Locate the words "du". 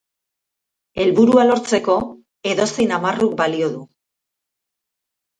3.75-3.83